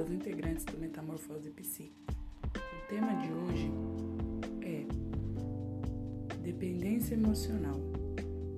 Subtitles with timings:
[0.00, 2.14] das integrantes do Metamorfose Psíquica.
[2.54, 3.70] O tema de hoje
[4.62, 4.86] é
[6.42, 7.78] dependência emocional.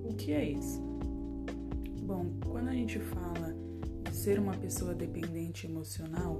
[0.05, 0.79] O que é isso?
[2.03, 3.53] Bom, quando a gente fala
[4.03, 6.39] de ser uma pessoa dependente emocional,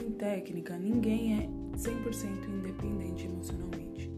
[0.00, 4.12] em técnica, ninguém é 100% independente emocionalmente.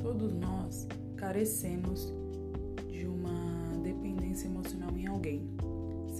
[0.00, 2.14] Todos nós carecemos
[2.88, 5.50] de uma dependência emocional em alguém,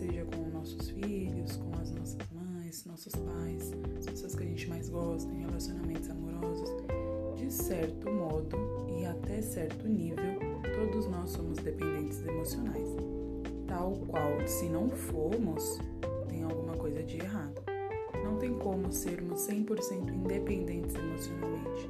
[0.00, 4.66] seja com nossos filhos, com as nossas mães, nossos pais, as pessoas que a gente
[4.68, 6.70] mais gosta, em relacionamentos amorosos.
[7.36, 8.56] De certo modo
[8.88, 10.40] e até certo nível,
[10.74, 12.88] todos nós somos dependentes emocionais.
[13.66, 15.78] Tal qual, se não formos,
[16.28, 17.62] tem alguma coisa de errado.
[18.24, 21.88] Não tem como sermos 100% independentes emocionalmente.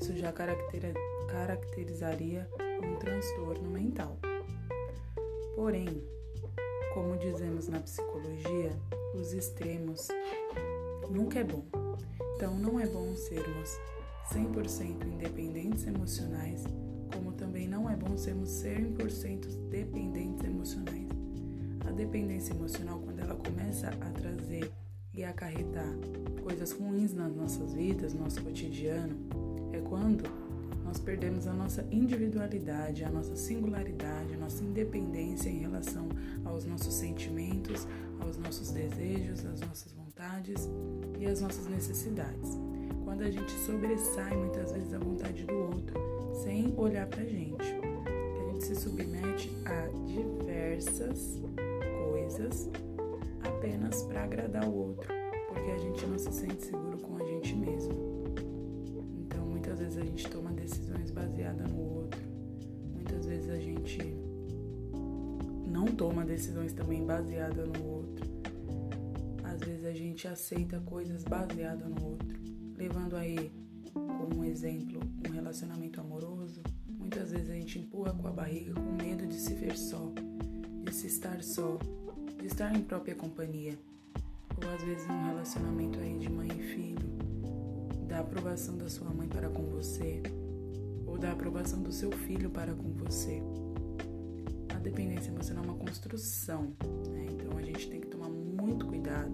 [0.00, 2.48] Isso já caracterizaria
[2.84, 4.16] um transtorno mental.
[5.56, 6.04] Porém,
[6.94, 8.78] como dizemos na psicologia,
[9.14, 10.08] os extremos
[11.10, 11.64] nunca é bom.
[12.36, 13.78] Então, não é bom sermos
[14.32, 16.64] 100% independentes emocionais,
[17.12, 21.08] como também não é bom sermos 100% dependentes emocionais.
[21.86, 24.70] A dependência emocional, quando ela começa a trazer
[25.14, 25.94] e acarretar
[26.42, 29.16] coisas ruins nas nossas vidas, no nosso cotidiano,
[29.72, 30.24] é quando
[30.92, 36.06] nós perdemos a nossa individualidade, a nossa singularidade, a nossa independência em relação
[36.44, 37.88] aos nossos sentimentos,
[38.20, 40.68] aos nossos desejos, às nossas vontades
[41.18, 42.58] e às nossas necessidades.
[43.04, 45.98] Quando a gente sobressai muitas vezes a vontade do outro,
[46.44, 51.40] sem olhar pra gente, a gente se submete a diversas
[52.04, 52.68] coisas
[53.42, 55.10] apenas para agradar o outro,
[55.48, 57.94] porque a gente não se sente seguro com a gente mesmo.
[59.16, 60.51] Então, muitas vezes a gente toma
[61.32, 62.20] baseadas no outro.
[62.94, 63.98] Muitas vezes a gente
[65.66, 68.30] não toma decisões também baseadas no outro.
[69.42, 72.38] Às vezes a gente aceita coisas baseadas no outro,
[72.76, 73.50] levando aí
[73.92, 76.62] como exemplo um relacionamento amoroso.
[76.86, 80.12] Muitas vezes a gente empurra com a barriga com medo de se ver só,
[80.84, 81.78] de se estar só,
[82.38, 83.78] de estar em própria companhia.
[84.62, 87.08] Ou às vezes um relacionamento aí de mãe e filho,
[88.06, 90.22] da aprovação da sua mãe para com você,
[91.22, 93.42] da aprovação do seu filho para com você
[94.82, 96.74] dependência emocional é uma construção,
[97.08, 97.26] né?
[97.30, 99.32] então a gente tem que tomar muito cuidado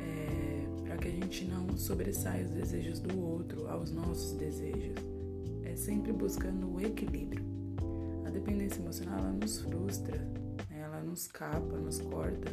[0.00, 4.96] é, para que a gente não sobressaia os desejos do outro aos nossos desejos.
[5.64, 7.44] É sempre buscando o equilíbrio.
[8.24, 10.18] A dependência emocional ela nos frustra,
[10.70, 10.80] né?
[10.80, 12.50] ela nos capa, nos corta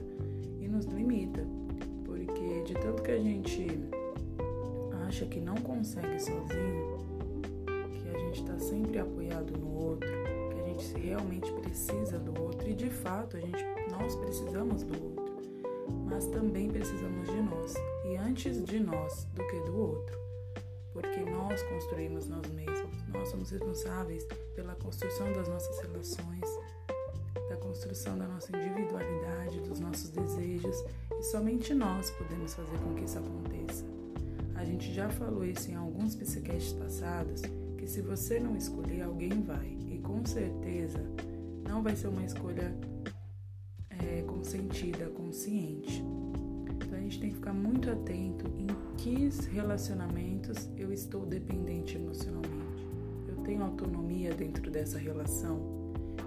[0.59, 1.45] e nos limita,
[2.03, 3.67] porque de tanto que a gente
[5.07, 7.10] acha que não consegue sozinho,
[8.71, 10.09] sempre apoiado no outro,
[10.81, 15.35] gente realmente precisa do outro e de fato a gente nós precisamos do outro,
[16.05, 17.73] mas também precisamos de nós
[18.05, 20.17] e antes de nós do que do outro,
[20.93, 26.59] porque nós construímos nós mesmos, nós somos responsáveis pela construção das nossas relações,
[27.49, 30.83] da construção da nossa individualidade, dos nossos desejos
[31.19, 33.85] e somente nós podemos fazer com que isso aconteça.
[34.55, 37.41] A gente já falou isso em alguns psicasts passados,
[37.81, 40.99] que se você não escolher, alguém vai com certeza
[41.67, 42.75] não vai ser uma escolha
[43.89, 46.03] é, consentida, consciente.
[46.75, 52.87] Então a gente tem que ficar muito atento em que relacionamentos eu estou dependente emocionalmente.
[53.27, 55.59] Eu tenho autonomia dentro dessa relação.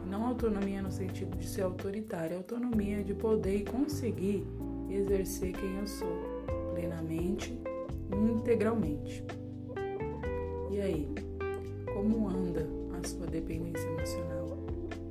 [0.09, 4.47] Não autonomia no sentido de ser autoritária, autonomia de poder e conseguir
[4.89, 6.23] exercer quem eu sou
[6.75, 7.59] plenamente,
[8.13, 9.25] integralmente.
[10.71, 11.09] E aí,
[12.05, 12.69] como anda
[13.03, 14.59] a sua dependência emocional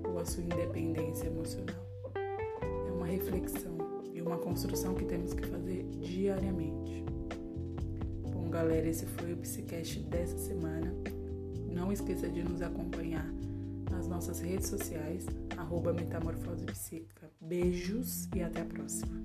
[0.08, 1.84] ou a sua independência emocional.
[2.88, 3.76] É uma reflexão
[4.14, 7.04] e uma construção que temos que fazer diariamente.
[8.31, 10.94] Bom, galera, esse foi o Psicast dessa semana.
[11.68, 13.28] Não esqueça de nos acompanhar
[13.89, 15.25] nas nossas redes sociais,
[15.57, 17.31] arroba Metamorfose Psíquica.
[17.42, 19.24] Beijos e até a próxima.